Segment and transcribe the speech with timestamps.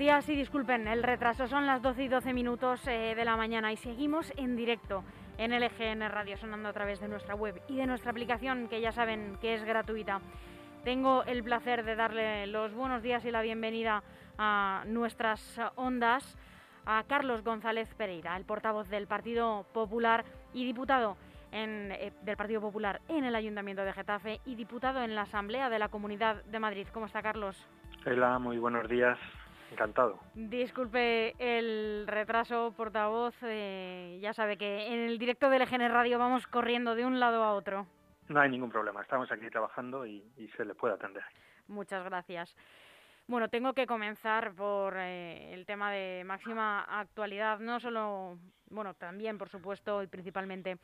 [0.00, 3.70] días y disculpen el retraso, son las 12 y 12 minutos eh, de la mañana
[3.70, 5.04] y seguimos en directo
[5.36, 8.92] en LGN Radio sonando a través de nuestra web y de nuestra aplicación que ya
[8.92, 10.22] saben que es gratuita.
[10.84, 14.02] Tengo el placer de darle los buenos días y la bienvenida
[14.38, 16.38] a nuestras ondas
[16.86, 20.24] a Carlos González Pereira, el portavoz del Partido Popular
[20.54, 21.18] y diputado
[21.52, 25.78] eh, del Partido Popular en el Ayuntamiento de Getafe y diputado en la Asamblea de
[25.78, 26.86] la Comunidad de Madrid.
[26.90, 27.68] ¿Cómo está Carlos?
[28.06, 29.18] Hola, muy buenos días.
[29.70, 30.18] Encantado.
[30.34, 33.34] Disculpe el retraso, portavoz.
[33.42, 37.44] Eh, ya sabe que en el directo de LGN Radio vamos corriendo de un lado
[37.44, 37.86] a otro.
[38.28, 39.02] No hay ningún problema.
[39.02, 40.22] Estamos aquí trabajando y,
[40.56, 41.22] se le puede atender.
[41.68, 42.56] Muchas gracias.
[43.28, 48.38] Bueno, tengo que comenzar por eh, el tema de máxima actualidad, no solo,
[48.70, 50.78] bueno, también, por supuesto, y principalmente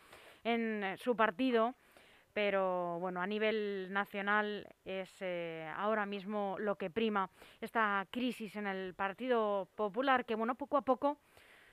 [0.45, 1.75] en su partido,
[2.37, 7.31] pero bueno, a nivel nacional es eh, ahora mismo lo que prima
[7.63, 11.17] esta crisis en el Partido Popular, que bueno, poco a poco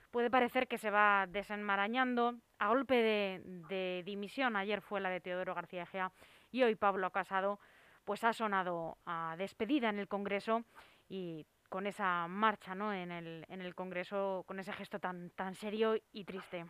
[0.09, 4.55] puede parecer que se va desenmarañando a golpe de, dimisión.
[4.55, 6.13] Ayer fue la de Teodoro García Gea
[6.49, 7.59] y hoy Pablo Casado
[8.05, 10.63] pues ha sonado a despedida en el Congreso
[11.09, 12.93] y con esa marcha ¿no?
[12.93, 16.67] en, el, en el Congreso, con ese gesto tan, tan serio y triste.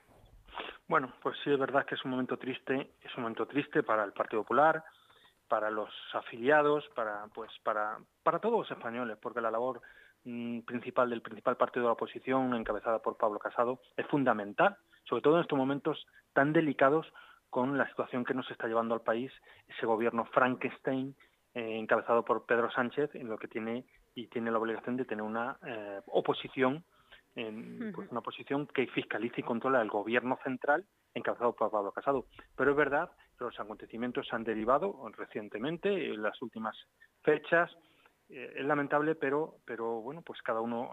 [0.88, 4.04] Bueno, pues sí es verdad que es un momento triste, es un momento triste para
[4.04, 4.84] el Partido Popular,
[5.48, 9.82] para los afiliados, para pues para para todos los españoles, porque la labor
[10.26, 15.22] mm, principal del principal partido de la oposición, encabezada por Pablo Casado, es fundamental, sobre
[15.22, 17.08] todo en estos momentos tan delicados
[17.50, 19.32] con la situación que nos está llevando al país
[19.68, 21.16] ese gobierno Frankenstein
[21.54, 25.24] eh, encabezado por Pedro Sánchez, en lo que tiene y tiene la obligación de tener
[25.24, 26.84] una eh, oposición
[27.36, 32.26] en pues, una posición que fiscalice y controla el gobierno central encabezado por Pablo Casado.
[32.56, 36.76] Pero es verdad que los acontecimientos han derivado recientemente, en las últimas
[37.22, 37.72] fechas.
[38.30, 40.92] Eh, es lamentable, pero, pero bueno, pues cada uno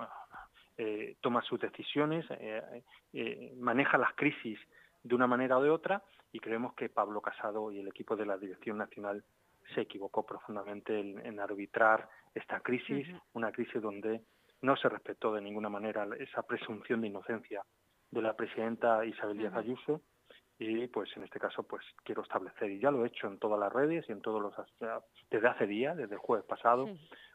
[0.77, 4.59] eh, toma sus decisiones, eh, maneja las crisis
[5.03, 6.03] de una manera o de otra
[6.33, 9.25] y creemos que Pablo Casado y el equipo de la Dirección Nacional
[9.75, 14.23] se equivocó profundamente en, arbitrar esta crisis, una crisis donde
[14.63, 17.63] no se respetó de ninguna manera esa presunción de inocencia
[18.11, 20.03] de la presidenta Isabel Díaz Ayuso.
[20.59, 23.59] Y pues en este caso pues quiero establecer y ya lo he hecho en todas
[23.59, 24.55] las redes y en todos los
[25.31, 26.87] desde hace días desde el jueves pasado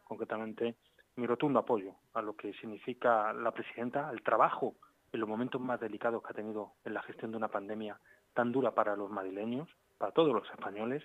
[0.04, 0.76] concretamente
[1.16, 4.76] mi rotundo apoyo a lo que significa la presidenta el trabajo
[5.12, 8.00] en los momentos más delicados que ha tenido en la gestión de una pandemia
[8.36, 11.02] tan dura para los madrileños para todos los españoles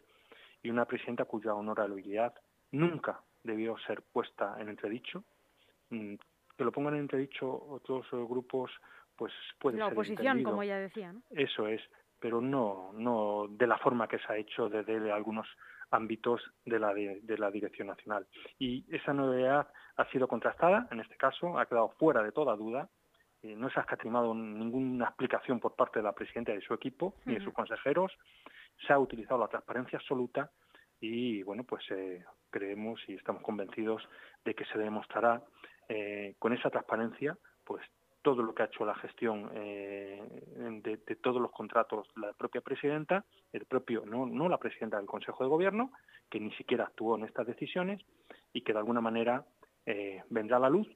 [0.62, 2.34] y una presidenta cuya honorabilidad
[2.70, 5.24] nunca debió ser puesta en entredicho
[5.90, 8.70] que lo pongan en entredicho otros grupos,
[9.16, 9.92] pues puede la ser.
[9.92, 11.22] La oposición, como ya decía, ¿no?
[11.30, 11.80] Eso es,
[12.18, 15.46] pero no, no de la forma que se ha hecho desde algunos
[15.90, 18.26] ámbitos de la, de, la Dirección Nacional.
[18.58, 22.88] Y esa novedad ha sido contrastada, en este caso, ha quedado fuera de toda duda.
[23.42, 26.74] Eh, no se ha escatimado ninguna explicación por parte de la presidenta y de su
[26.74, 28.12] equipo, ni de sus consejeros.
[28.86, 30.50] Se ha utilizado la transparencia absoluta
[31.00, 34.06] y, bueno, pues eh, creemos y estamos convencidos
[34.44, 35.42] de que se demostrará
[35.92, 37.82] eh, con esa transparencia, pues
[38.22, 40.22] todo lo que ha hecho la gestión eh,
[40.84, 45.42] de, todos los contratos la propia presidenta, el propio, no, no la presidenta del Consejo
[45.42, 45.90] de Gobierno,
[46.30, 48.00] que ni siquiera actuó en estas decisiones
[48.52, 49.44] y que de alguna manera
[49.84, 50.86] eh, vendrá a la luz,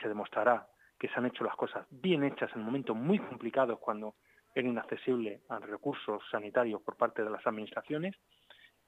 [0.00, 0.66] se demostrará
[0.98, 4.14] que se han hecho las cosas bien hechas en momentos muy complicados cuando
[4.54, 8.16] era inaccesible a recursos sanitarios por parte de las administraciones,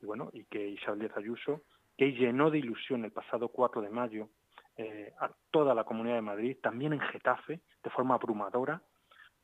[0.00, 1.64] y bueno, y que Isabel Díaz Ayuso,
[1.98, 4.30] que llenó de ilusión el pasado 4 de mayo
[4.80, 8.80] eh, a toda la Comunidad de Madrid, también en Getafe, de forma abrumadora,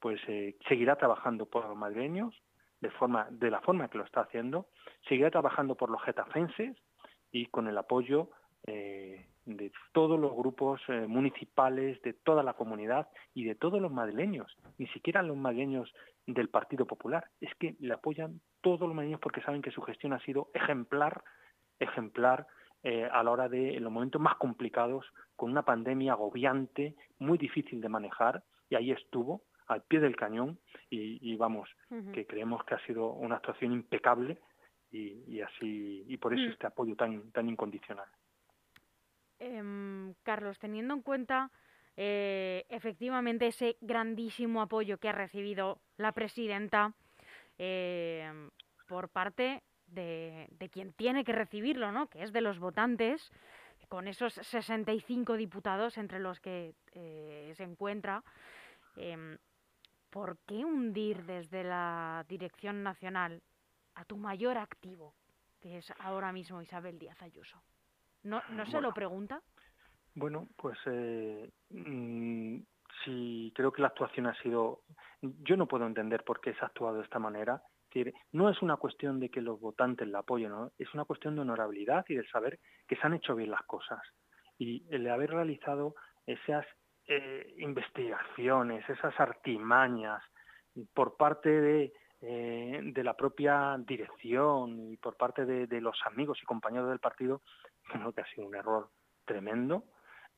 [0.01, 2.35] pues eh, seguirá trabajando por los madrileños
[2.81, 4.69] de forma de la forma que lo está haciendo,
[5.07, 6.75] seguirá trabajando por los getafenses
[7.33, 8.31] y con el apoyo
[8.67, 14.57] eh, de todos los grupos municipales, de toda la comunidad y de todos los madrileños,
[14.79, 15.93] ni siquiera los madrileños
[16.27, 20.15] del Partido Popular, es que le apoyan todos los madrileños porque saben que su gestión
[20.15, 21.23] ha sido ejemplar,
[21.79, 22.47] ejemplar
[22.89, 25.05] eh, a la hora de los momentos más complicados,
[25.35, 30.61] con una pandemia agobiante, muy difícil de manejar, y ahí estuvo, al pie del cañón,
[30.89, 31.69] y, vamos,
[32.13, 34.39] que creemos que ha sido una actuación impecable
[34.93, 36.53] y, así y por eso mm.
[36.53, 38.07] este apoyo tan, tan incondicional.
[39.41, 41.51] Em, Carlos, teniendo en cuenta
[41.97, 46.95] eh, efectivamente ese grandísimo apoyo que ha recibido la presidenta
[47.59, 48.31] eh,
[48.87, 52.09] por parte de, quien tiene que recibirlo, ¿no?
[52.09, 53.33] que es de los votantes,
[53.89, 58.23] con esos 65 diputados entre los que eh, se encuentra.
[58.97, 59.39] Em,
[60.11, 63.43] ¿Por qué hundir desde la Dirección Nacional
[63.95, 65.15] a tu mayor activo,
[65.61, 67.63] que es ahora mismo Isabel Díaz Ayuso?
[68.23, 69.43] ¿No, no se lo pregunta?
[70.15, 72.59] Bueno, pues eh, mm,
[73.05, 74.81] sí, creo que la actuación ha sido.
[75.21, 77.63] Yo no puedo entender por qué se ha actuado de esta manera.
[78.33, 82.05] No es una cuestión de que los votantes la apoyen, es una cuestión de honorabilidad
[82.09, 84.01] y de saber que se han hecho bien las cosas.
[84.59, 85.95] Y el haber realizado
[86.27, 86.67] esas
[87.07, 90.23] eh, investigaciones, esas artimañas
[90.93, 96.39] por parte de, eh, de la propia dirección y por parte de, de los amigos
[96.43, 97.43] y compañeros del partido,
[97.85, 98.91] creo que ha sido un error
[99.25, 99.85] tremendo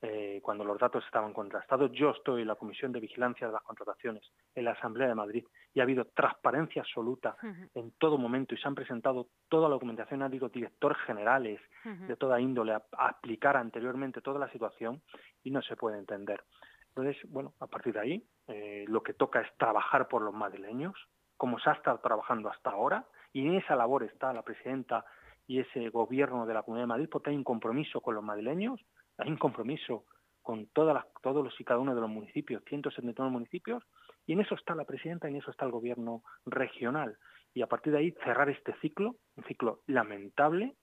[0.00, 1.90] eh, cuando los datos estaban contrastados.
[1.92, 4.22] Yo estoy en la Comisión de Vigilancia de las Contrataciones
[4.54, 7.36] en la Asamblea de Madrid y ha habido transparencia absoluta
[7.74, 12.16] en todo momento y se han presentado toda la documentación, ha habido directores generales de
[12.16, 15.02] toda índole a, aplicar anteriormente toda la situación
[15.42, 16.44] y no se puede entender.
[16.90, 20.94] Entonces, bueno, a partir de ahí, eh, lo que toca es trabajar por los madrileños,
[21.36, 25.04] como se ha estado trabajando hasta ahora, y en esa labor está la presidenta
[25.46, 28.80] y ese gobierno de la Comunidad de Madrid, porque hay un compromiso con los madrileños,
[29.18, 30.04] hay un compromiso
[30.42, 33.82] con todos los y cada uno de los municipios, 179 municipios,
[34.24, 37.18] y en eso está la presidenta y en eso está el gobierno regional.
[37.52, 40.74] Y a partir de ahí cerrar este ciclo, un ciclo lamentable,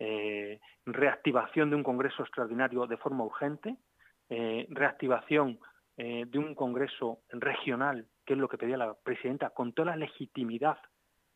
[0.00, 3.76] eh, reactivación de un Congreso extraordinario de forma urgente,
[4.28, 5.60] eh, reactivación
[5.96, 9.96] eh, de un Congreso regional, que es lo que pedía la presidenta, con toda la
[9.96, 10.78] legitimidad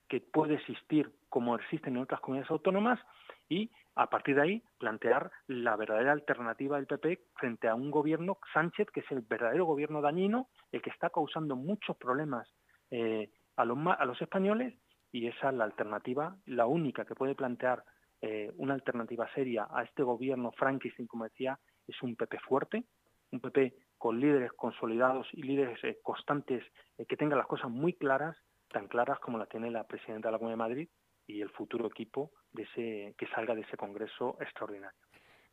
[0.09, 2.99] que puede existir como existen en otras comunidades autónomas
[3.49, 8.39] y a partir de ahí plantear la verdadera alternativa del PP frente a un gobierno
[8.53, 12.49] Sánchez que es el verdadero gobierno dañino, el que está causando muchos problemas
[12.91, 14.75] eh, a, los, a los españoles
[15.13, 17.85] y esa es la alternativa, la única que puede plantear
[18.21, 22.85] eh, una alternativa seria a este gobierno Frankenstein, como decía, es un PP fuerte,
[23.31, 26.65] un PP con líderes consolidados y líderes eh, constantes
[27.09, 28.37] que tengan las cosas muy claras,
[28.69, 30.89] tan claras como la tiene la presidenta de la Comunidad de Madrid
[31.27, 34.99] y el futuro equipo de ese, que salga de ese Congreso extraordinario.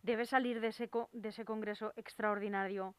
[0.01, 2.95] ¿Debe salir de ese, de ese Congreso extraordinario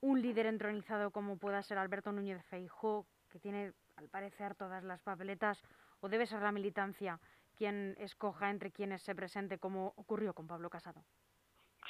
[0.00, 5.02] un líder entronizado como pueda ser Alberto Núñez Feijó, que tiene al parecer todas las
[5.02, 5.62] papeletas,
[6.00, 7.18] o debe ser la militancia
[7.56, 11.02] quien escoja entre quienes se presente, como ocurrió con Pablo Casado?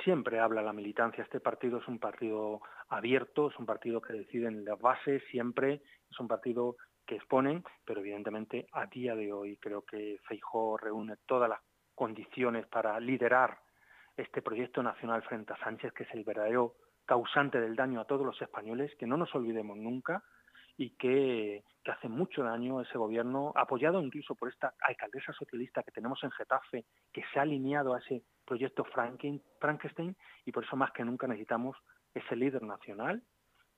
[0.05, 1.25] Siempre habla la militancia.
[1.25, 5.82] Este partido es un partido abierto, es un partido que decide en las bases, siempre
[6.11, 6.76] es un partido
[7.06, 11.61] que exponen, pero evidentemente a día de hoy creo que Feijó reúne todas las
[11.94, 13.58] condiciones para liderar
[14.17, 16.75] este proyecto nacional frente a Sánchez, que es el verdadero
[17.05, 20.23] causante del daño a todos los españoles, que no nos olvidemos nunca
[20.76, 25.93] y que, que, hace mucho daño ese gobierno, apoyado incluso por esta alcaldesa socialista que
[25.93, 30.93] tenemos en Getafe, que se ha alineado a ese proyecto Frankenstein y por eso más
[30.93, 31.76] que nunca necesitamos
[32.12, 33.23] ese líder nacional,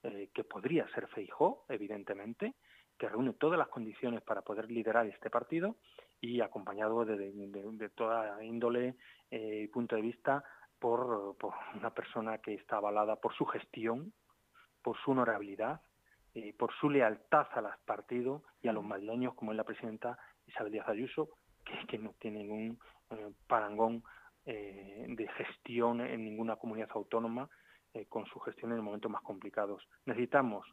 [0.03, 2.55] eh, que podría ser Feijó, evidentemente,
[2.99, 5.77] que reúne todas las condiciones para poder liderar este partido
[6.21, 8.97] y acompañado de, toda índole
[9.31, 10.45] eh, y punto de vista
[10.79, 11.37] por,
[11.75, 14.13] una persona que está avalada por su gestión,
[14.83, 15.81] por su honorabilidad,
[16.35, 20.73] y por su lealtad al partido y a los madrileños, como es la presidenta Isabel
[20.73, 21.31] Díaz Ayuso,
[21.89, 22.79] que, no tiene ningún
[23.11, 24.05] eh, parangón
[24.45, 27.49] eh, de gestión en ninguna comunidad autónoma
[28.09, 29.83] con su gestión en los momentos más complicados.
[30.05, 30.65] Necesitamos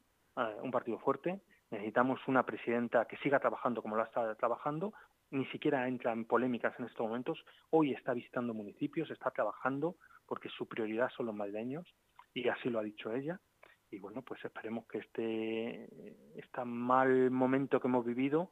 [0.61, 1.41] un partido fuerte,
[1.75, 4.93] Necesitamos una presidenta que siga trabajando como lo estado trabajando,
[5.31, 7.43] ni siquiera entra en polémicas en estos momentos.
[7.69, 11.85] Hoy está visitando municipios, está trabajando porque su prioridad son los madrileños
[12.33, 13.41] y así lo ha dicho ella.
[13.91, 18.51] Y bueno, pues esperemos que este, este mal momento que hemos vivido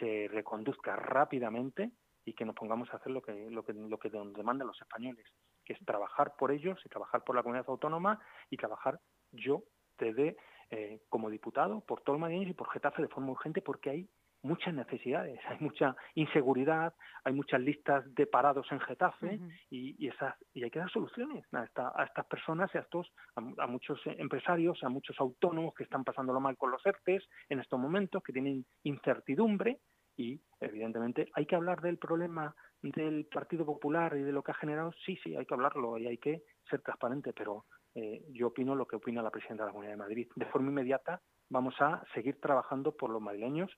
[0.00, 1.92] se reconduzca rápidamente
[2.24, 5.24] y que nos pongamos a hacer lo que, lo que, lo que demandan los españoles,
[5.64, 8.20] que es trabajar por ellos y trabajar por la comunidad autónoma
[8.50, 8.98] y trabajar
[9.30, 9.62] yo
[9.98, 10.36] desde
[10.70, 14.08] eh, como diputado por Madrid y por Getafe de forma urgente porque hay
[14.42, 16.94] muchas necesidades, hay mucha inseguridad,
[17.24, 21.64] hay muchas listas de parados en Getafe y, esas, y hay que dar soluciones a,
[21.64, 26.56] estas personas y a, estos, a, muchos empresarios, a muchos autónomos que están pasándolo mal
[26.56, 29.80] con los ERTES en estos momentos, que tienen incertidumbre
[30.16, 34.54] y evidentemente hay que hablar del problema del Partido Popular y de lo que ha
[34.54, 37.66] generado, sí, sí, hay que hablarlo y hay que ser transparente, pero
[37.98, 40.28] eh, yo opino lo que opina la presidenta de la Comunidad de Madrid.
[40.36, 43.70] De forma inmediata vamos a seguir trabajando por los madrileños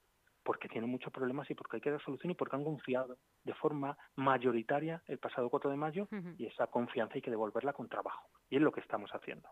[0.43, 3.55] porque tienen muchos problemas y porque hay que dar solución y porque han confiado de
[3.55, 8.29] forma mayoritaria el pasado 4 de mayo y esa confianza hay que devolverla con trabajo.
[8.51, 9.49] Y es lo que estamos haciendo.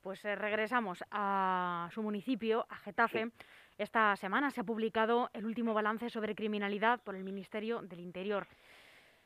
[0.00, 3.32] Pues eh, regresamos a su municipio, a Getafe.
[3.76, 8.46] Esta semana se ha publicado el último balance sobre criminalidad por el Ministerio del Interior.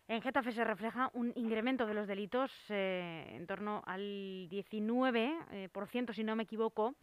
[0.09, 5.69] En Getafe se refleja un incremento de los delitos eh, en torno al 19%, eh,
[6.15, 6.95] si no me equivoco,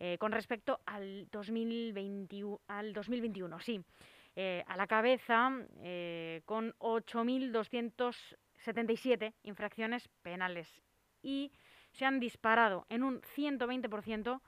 [0.00, 3.60] eh, con respecto al, 2021, al 2021.
[3.60, 3.80] Sí,
[4.66, 5.50] a la cabeza
[6.44, 10.82] con 8.277 infracciones penales
[11.22, 11.50] y
[11.92, 14.42] se han disparado en un 120%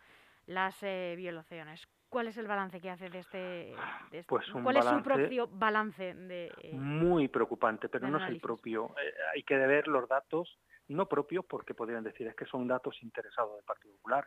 [0.45, 0.79] las
[1.17, 1.89] violaciones.
[2.09, 3.73] ¿Cuál es el balance que hace de este?
[3.73, 6.15] este pues ¿Cuál es su propio balance?
[6.15, 8.95] De, eh, muy preocupante, pero no es el propio.
[9.03, 12.97] Eh, hay que ver los datos, no propios, porque podrían decir es que son datos
[13.03, 14.27] interesados del Partido Popular.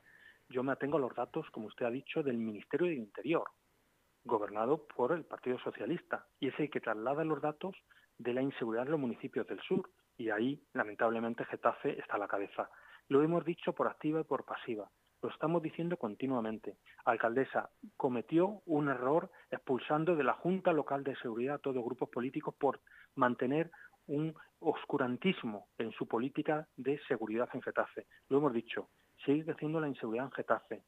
[0.50, 3.50] Yo me atengo a los datos, como usted ha dicho, del Ministerio del Interior,
[4.24, 7.76] gobernado por el Partido Socialista, y es el que traslada los datos
[8.18, 12.28] de la inseguridad en los municipios del sur, y ahí, lamentablemente, Getafe está a la
[12.28, 12.70] cabeza.
[13.08, 14.88] Lo hemos dicho por activa y por pasiva.
[15.22, 16.78] Lo estamos diciendo continuamente.
[17.06, 22.10] Alcaldesa cometió un error expulsando de la Junta Local de Seguridad a todos los grupos
[22.10, 22.80] políticos por
[23.16, 23.70] mantener
[24.08, 28.08] un oscurantismo en su política de seguridad en Getafe.
[28.30, 28.90] Lo hemos dicho,
[29.24, 30.84] sigue creciendo la inseguridad en Getafe.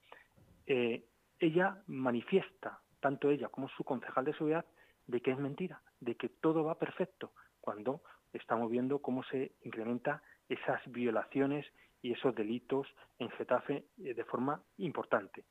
[0.65, 1.05] Eh,
[1.39, 4.65] ella manifiesta, tanto ella como su concejal de seguridad,
[5.05, 10.23] de que es mentira, de que todo va perfecto, cuando estamos viendo cómo se incrementa
[10.49, 11.65] esas violaciones
[12.03, 12.85] y esos delitos
[13.17, 15.45] en Getafe eh, de forma importante.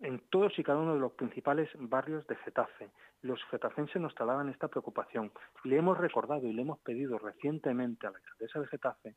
[0.00, 2.90] En todos y cada uno de los principales barrios de Getafe,
[3.22, 5.32] los getafenses nos trasladan esta preocupación.
[5.64, 9.14] Le hemos recordado y le hemos pedido recientemente a la alcaldesa de Getafe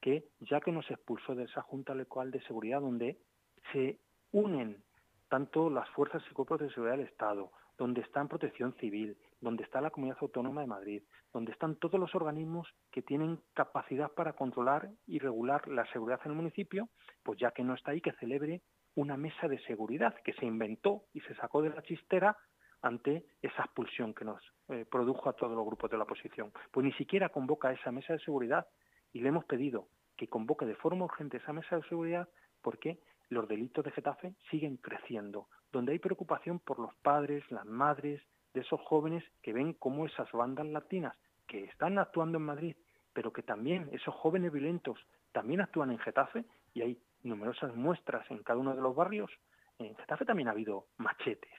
[0.00, 3.18] que, ya que nos expulsó de esa Junta Local de Seguridad, donde
[3.72, 4.00] se
[4.32, 4.82] unen
[5.28, 9.64] tanto las fuerzas y cuerpos de seguridad del Estado, donde está en protección civil, donde
[9.64, 11.02] está la Comunidad Autónoma de Madrid,
[11.32, 16.32] donde están todos los organismos que tienen capacidad para controlar y regular la seguridad en
[16.32, 16.88] el municipio,
[17.22, 18.62] pues ya que no está ahí, que celebre
[18.94, 22.36] una mesa de seguridad que se inventó y se sacó de la chistera
[22.82, 26.52] ante esa expulsión que nos eh, produjo a todos los grupos de la oposición.
[26.72, 28.66] Pues ni siquiera convoca esa mesa de seguridad
[29.12, 32.28] y le hemos pedido que convoque de forma urgente esa mesa de seguridad
[32.62, 38.22] porque los delitos de Getafe siguen creciendo, donde hay preocupación por los padres, las madres
[38.58, 42.76] de esos jóvenes que ven cómo esas bandas latinas que están actuando en Madrid,
[43.12, 44.98] pero que también esos jóvenes violentos
[45.30, 49.30] también actúan en Getafe y hay numerosas muestras en cada uno de los barrios.
[49.78, 51.52] En Getafe también ha habido machetes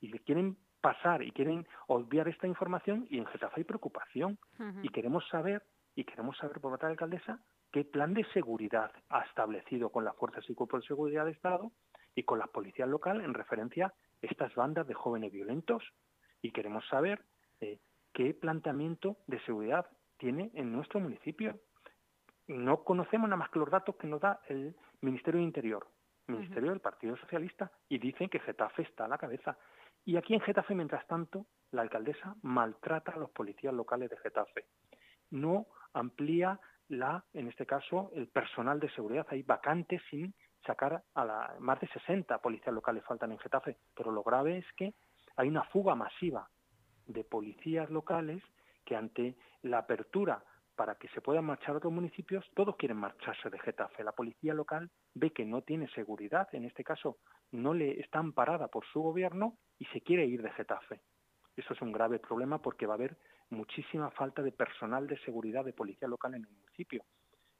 [0.00, 4.38] y le quieren pasar y quieren obviar esta información y en Getafe hay preocupación
[4.82, 5.62] y queremos saber
[5.94, 7.40] y queremos saber por parte de la alcaldesa
[7.72, 11.72] qué plan de seguridad ha establecido con las fuerzas y cuerpos de seguridad de Estado
[12.14, 15.82] y con las policías locales en referencia a estas bandas de jóvenes violentos
[16.46, 17.24] y queremos saber
[17.60, 17.80] eh,
[18.12, 19.86] qué planteamiento de seguridad
[20.16, 21.58] tiene en nuestro municipio.
[22.46, 25.88] No conocemos nada más que los datos que nos da el Ministerio de Interior,
[26.28, 29.58] Ministerio del Partido Socialista, y dicen que Getafe está a la cabeza.
[30.04, 34.66] Y aquí en Getafe, mientras tanto, la alcaldesa maltrata a los policías locales de Getafe.
[35.30, 39.26] No amplía la, en este caso, el personal de seguridad.
[39.30, 40.32] Hay vacantes sin
[40.64, 44.66] sacar a la, más de 60 policías locales faltan en Getafe, pero lo grave es
[44.76, 44.94] que
[45.36, 46.48] hay una fuga masiva
[47.06, 48.42] de policías locales
[48.84, 50.42] que ante la apertura
[50.74, 54.04] para que se puedan marchar a otros municipios, todos quieren marcharse de Getafe.
[54.04, 57.18] La policía local ve que no tiene seguridad, en este caso
[57.50, 61.00] no le está amparada por su gobierno y se quiere ir de Getafe.
[61.56, 63.16] Eso es un grave problema porque va a haber
[63.48, 67.04] muchísima falta de personal de seguridad de policía local en el municipio.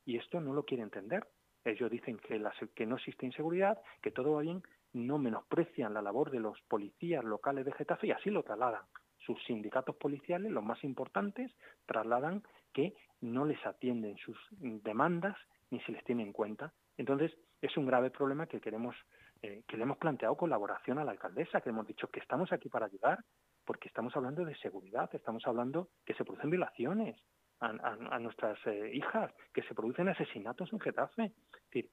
[0.05, 1.27] Y esto no lo quiere entender.
[1.65, 2.41] Ellos dicen que,
[2.75, 4.63] que no existe inseguridad, que todo va bien,
[4.97, 8.83] no menosprecian la labor de los policías locales de Getafe y así lo trasladan.
[9.19, 11.53] Sus sindicatos policiales, los más importantes,
[11.85, 15.37] trasladan que no les atienden sus demandas
[15.71, 16.73] ni se les tiene en cuenta.
[16.97, 18.95] Entonces, es un grave problema que queremos
[19.43, 22.71] eh, que le hemos planteado colaboración a la alcaldesa, que hemos dicho que estamos aquí
[22.71, 23.19] para ayudar,
[23.65, 27.21] porque estamos hablando de seguridad, estamos hablando que se producen violaciones
[27.61, 31.25] a, nuestras eh, hijas, que se producen asesinatos en Getafe.
[31.25, 31.91] Es decir,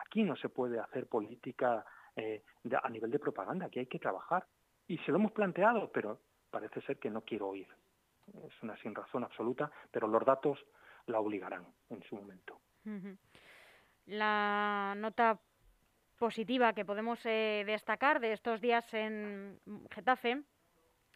[0.00, 1.84] aquí no se puede hacer política
[2.16, 2.42] eh,
[2.82, 4.46] a nivel de propaganda, aquí hay que trabajar.
[4.86, 6.20] Y se lo hemos planteado, pero
[6.50, 7.68] parece ser que no quiero oír.
[8.42, 10.58] Es una sin razón absoluta, pero los datos
[11.06, 12.60] la obligarán en su momento.
[14.06, 15.38] La nota
[16.18, 19.58] positiva que podemos eh, destacar de estos días en
[19.90, 20.42] Getafe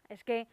[0.09, 0.47] es que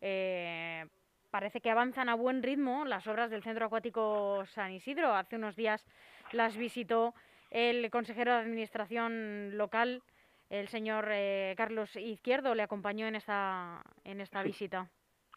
[0.00, 0.86] eh,
[1.30, 5.14] parece que avanzan a buen ritmo las obras del Centro Acuático San Isidro.
[5.14, 5.84] Hace unos días
[6.32, 7.14] las visitó
[7.50, 10.02] el consejero de Administración local,
[10.50, 14.90] el señor eh, Carlos Izquierdo, le acompañó en esta, en esta visita.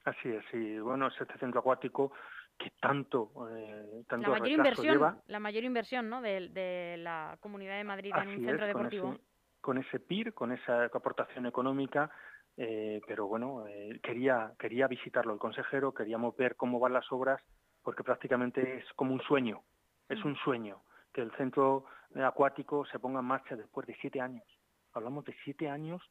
[0.05, 0.79] Así es, sí.
[0.79, 2.11] Bueno, es este centro acuático
[2.57, 6.21] que tanto, eh, tanto la mayor inversión, la mayor inversión, ¿no?
[6.21, 9.17] De, la Comunidad de Madrid en un centro deportivo.
[9.61, 12.11] Con ese, PIR, con esa aportación económica,
[12.57, 17.41] eh, pero bueno, eh, quería quería visitarlo el consejero, queríamos ver cómo van las obras,
[17.81, 19.63] porque prácticamente es como un sueño,
[20.09, 20.27] es mm.
[20.27, 20.81] un sueño
[21.13, 21.85] que el centro
[22.15, 24.45] acuático se ponga en marcha después de siete años.
[24.93, 26.01] Hablamos de siete años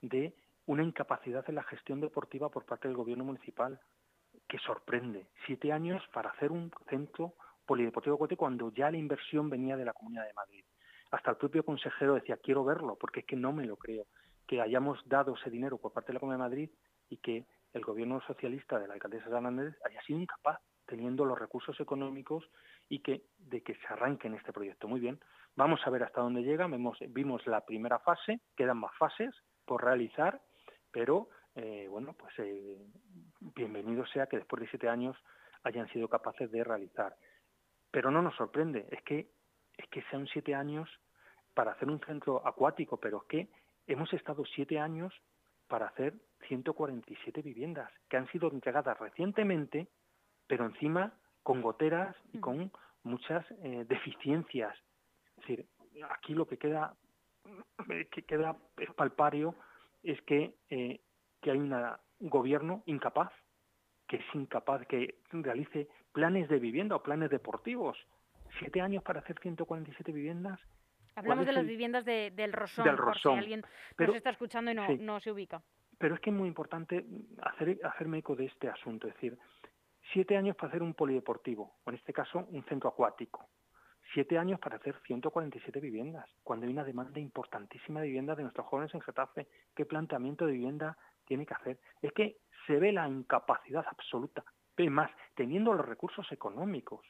[0.00, 0.34] de
[0.66, 3.80] una incapacidad en la gestión deportiva por parte del gobierno municipal
[4.48, 5.28] que sorprende.
[5.46, 7.34] Siete años para hacer un centro
[7.66, 10.64] polideportivo Cote cuando ya la inversión venía de la Comunidad de Madrid.
[11.10, 14.06] Hasta el propio consejero decía, quiero verlo, porque es que no me lo creo,
[14.46, 16.70] que hayamos dado ese dinero por parte de la Comunidad de Madrid
[17.08, 21.38] y que el gobierno socialista de la alcaldesa de Hernández haya sido incapaz, teniendo los
[21.38, 22.44] recursos económicos
[22.88, 24.88] y que de que se arranque en este proyecto.
[24.88, 25.20] Muy bien,
[25.56, 26.66] vamos a ver hasta dónde llega.
[26.66, 30.40] Vemos, vimos la primera fase, quedan más fases por realizar,
[30.90, 32.78] pero eh, bueno, pues eh,
[33.40, 35.16] bienvenido sea que después de siete años
[35.62, 37.16] hayan sido capaces de realizar.
[37.90, 39.30] Pero no nos sorprende, es que
[39.76, 40.88] es que sean siete años
[41.54, 43.48] para hacer un centro acuático, pero es que
[43.86, 45.12] hemos estado siete años
[45.68, 46.14] para hacer
[46.48, 49.88] 147 viviendas que han sido entregadas recientemente,
[50.46, 51.14] pero encima
[51.44, 52.72] con goteras y con
[53.04, 54.76] muchas eh, deficiencias.
[55.36, 55.66] Es decir,
[56.10, 56.96] aquí lo que queda
[58.10, 58.56] que queda
[58.96, 59.54] palpario
[60.02, 61.00] es que, eh,
[61.40, 61.74] que hay un
[62.20, 63.32] gobierno incapaz,
[64.08, 67.98] que es incapaz, que realice planes de vivienda o planes deportivos.
[68.58, 70.58] Siete años para hacer 147 viviendas.
[71.16, 73.12] Hablamos de las viviendas del Rosón, del Rosón.
[73.12, 73.62] por si alguien
[73.98, 75.62] nos está escuchando y no, no se ubica.
[75.98, 77.04] Pero es que es muy importante
[77.42, 79.38] hacer, hacerme eco de este asunto, es decir,
[80.12, 83.48] siete años para hacer un polideportivo, o en este caso un centro acuático,
[84.12, 88.66] siete años para hacer 147 viviendas, cuando hay una demanda importantísima de vivienda de nuestros
[88.66, 89.48] jóvenes en Getafe.
[89.74, 90.96] ¿Qué planteamiento de vivienda
[91.26, 91.80] tiene que hacer?
[92.02, 94.44] Es que se ve la incapacidad absoluta.
[94.76, 97.06] Es más, teniendo los recursos económicos,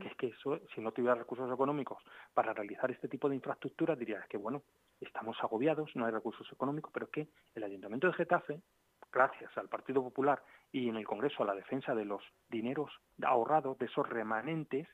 [0.00, 2.02] que es que eso, si no tuviera recursos económicos
[2.32, 4.62] para realizar este tipo de infraestructuras, diría que bueno,
[5.00, 8.62] estamos agobiados, no hay recursos económicos, pero es que el Ayuntamiento de Getafe,
[9.12, 12.90] gracias al Partido Popular y en el Congreso a la defensa de los dineros
[13.22, 14.88] ahorrados, de esos remanentes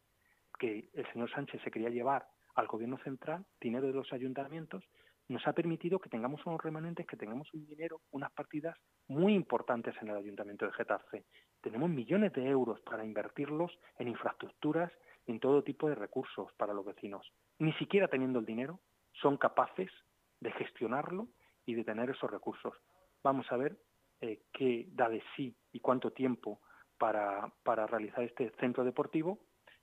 [0.58, 4.84] que el señor Sánchez se quería llevar al gobierno central, dinero de los ayuntamientos,
[5.28, 8.76] nos ha permitido que tengamos unos remanentes, que tengamos un dinero, unas partidas
[9.08, 11.24] muy importantes en el Ayuntamiento de Getafe.
[11.60, 14.92] Tenemos millones de euros para invertirlos en infraestructuras
[15.26, 17.32] en todo tipo de recursos para los vecinos.
[17.58, 18.80] Ni siquiera teniendo el dinero,
[19.12, 19.90] son capaces
[20.40, 21.28] de gestionarlo
[21.64, 22.74] y de tener esos recursos.
[23.22, 23.78] Vamos a ver
[24.22, 26.60] eh, qué da de sí y cuánto tiempo
[26.96, 29.40] para, para realizar este centro deportivo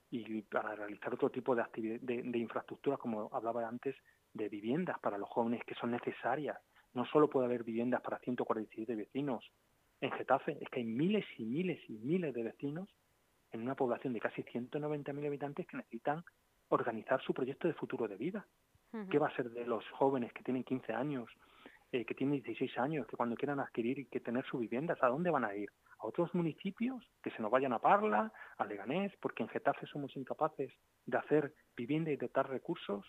[0.10, 1.63] y para realizar otro tipo de,
[2.02, 3.95] de, de infraestructuras, como hablaba antes,
[4.34, 6.58] de viviendas para los jóvenes que son necesarias.
[6.93, 9.45] No solo puede haber viviendas para 147 vecinos
[10.02, 12.89] en Getafe, es que hay miles y miles y miles de vecinos
[13.52, 16.23] en una población de casi 190.000 habitantes que necesitan
[16.69, 18.47] organizar su proyecto de futuro de vida.
[19.12, 21.30] ¿Qué va a ser de los jóvenes que tienen 15 años,
[21.91, 25.08] eh, que tienen 16 años, que cuando quieran adquirir y que tener su vivienda, ¿a
[25.08, 25.69] dónde van a ir?
[25.99, 27.04] ¿A otros municipios?
[27.23, 30.71] Que se nos vayan a Parla, a Leganés, porque en Getafe somos incapaces
[31.06, 33.06] de hacer vivienda y de dar recursos.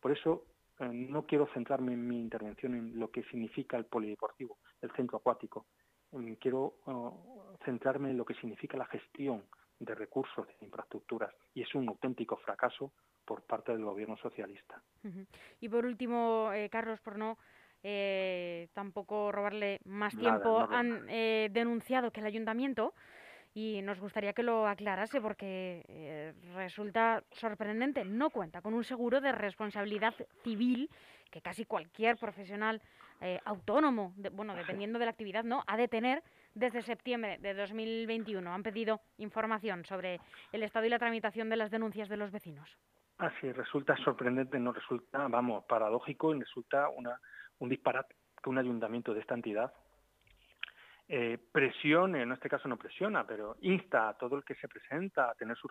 [0.00, 0.46] Por eso
[0.78, 5.18] eh, no quiero centrarme en mi intervención en lo que significa el polideportivo, el centro
[5.18, 5.66] acuático.
[6.12, 9.44] Mm, quiero oh, centrarme en lo que significa la gestión
[9.78, 12.92] de recursos, de infraestructuras, y es un auténtico fracaso
[13.24, 14.82] por parte del gobierno socialista.
[15.60, 17.38] Y por último, eh, Carlos, por no
[17.82, 22.94] eh, tampoco robarle más tiempo, han eh, denunciado que el ayuntamiento
[23.54, 29.20] y nos gustaría que lo aclarase porque eh, resulta sorprendente, no cuenta con un seguro
[29.20, 30.14] de responsabilidad
[30.44, 30.88] civil
[31.30, 32.80] que casi cualquier profesional
[33.44, 38.52] autónomo, bueno, dependiendo de la actividad, no ha de tener desde septiembre de 2021.
[38.52, 40.18] Han pedido información sobre
[40.50, 42.68] el estado y la tramitación de las denuncias de los vecinos.
[43.18, 47.20] Así resulta sorprendente, no resulta, vamos, paradójico y resulta una
[47.58, 49.72] un disparate que un ayuntamiento de esta entidad
[51.08, 55.30] eh, presione, en este caso no presiona, pero insta a todo el que se presenta
[55.30, 55.70] a tener sus,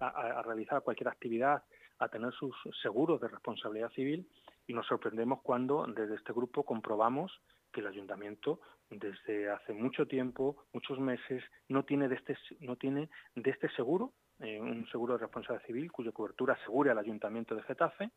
[0.00, 1.62] a, realizar cualquier actividad,
[1.98, 4.28] a tener sus seguros de responsabilidad civil
[4.66, 7.32] y nos sorprendemos cuando desde este grupo comprobamos
[7.72, 8.60] que el ayuntamiento
[8.90, 14.12] desde hace mucho tiempo, muchos meses, no tiene de este, no tiene de este seguro,
[14.40, 18.10] eh, un seguro de responsabilidad civil cuya cobertura asegure al ayuntamiento de Getafe.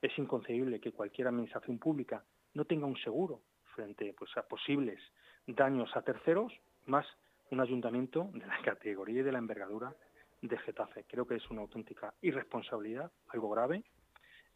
[0.00, 2.22] Es inconcebible que cualquier administración pública
[2.54, 3.42] no tenga un seguro
[3.74, 5.00] frente pues, a posibles
[5.46, 6.52] daños a terceros,
[6.86, 7.06] más
[7.50, 9.94] un ayuntamiento de la categoría y de la envergadura
[10.40, 11.04] de Getafe.
[11.08, 13.84] Creo que es una auténtica irresponsabilidad, algo grave.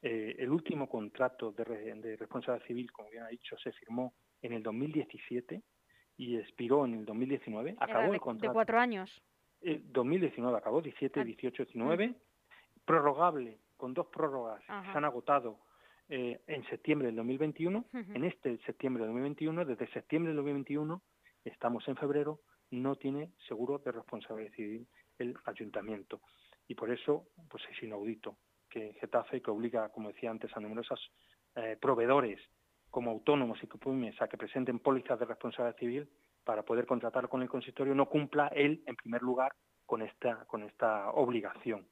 [0.00, 1.64] Eh, el último contrato de,
[2.16, 5.62] responsabilidad civil, como bien ha dicho, se firmó en el 2017
[6.16, 7.76] y expiró en el 2019.
[7.78, 8.50] Acabó el contrato.
[8.50, 9.11] ¿De cuatro años?
[9.61, 12.14] Eh, 2019 acabó, 17, 18, 19.
[12.84, 14.62] Prorrogable, con dos prórrogas.
[14.64, 15.58] Se han agotado
[16.09, 21.03] eh, en septiembre del 2021, en este septiembre del 2021, desde septiembre del 2021,
[21.44, 22.40] estamos en febrero,
[22.71, 24.87] no tiene seguro de responsabilidad civil
[25.18, 26.21] el ayuntamiento.
[26.66, 31.01] Y por eso pues es inaudito que Getafe, que obliga, como decía antes, a numerosos
[31.55, 32.40] eh, proveedores
[32.90, 36.09] como autónomos y pymes a que presenten pólizas de responsabilidad civil
[36.44, 39.53] para poder contratar con el consistorio, no cumpla él, en primer lugar,
[39.85, 41.87] con esta, con esta obligación.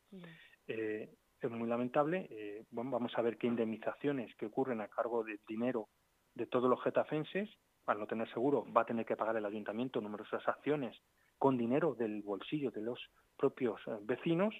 [0.67, 1.11] Eh,
[1.49, 2.27] es muy lamentable.
[2.31, 5.89] Eh, bueno, vamos a ver qué indemnizaciones que ocurren a cargo del dinero
[6.35, 7.49] de todos los getafenses.
[7.87, 10.97] Al no tener seguro, va a tener que pagar el ayuntamiento numerosas acciones
[11.39, 12.99] con dinero del bolsillo de los
[13.37, 14.55] propios eh, vecinos,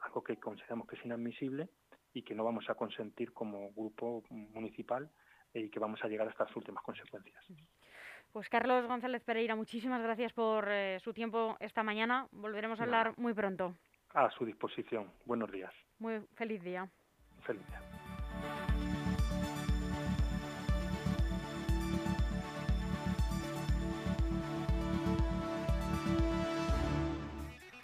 [0.00, 1.68] algo que consideramos que es inadmisible
[2.14, 5.10] y que no vamos a consentir como grupo municipal
[5.52, 7.44] y que vamos a llegar hasta las últimas consecuencias.
[8.32, 12.28] Pues Carlos González Pereira, muchísimas gracias por eh, su tiempo esta mañana.
[12.30, 13.74] Volveremos a hablar muy pronto.
[14.18, 15.12] A su disposición.
[15.26, 15.72] Buenos días.
[16.00, 16.90] Muy feliz día.
[17.46, 17.80] Feliz día.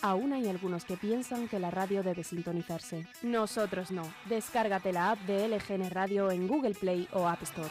[0.02, 3.06] Aún hay algunos que piensan que la radio debe sintonizarse.
[3.22, 4.02] Nosotros no.
[4.24, 7.70] Descárgate la app de LGN Radio en Google Play o App Store.